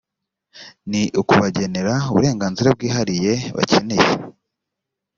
ni 0.89 1.01
ukubagenera 1.21 1.93
uburenganzira 2.09 2.69
bwihariye 2.75 3.33
bakeneye 3.55 4.09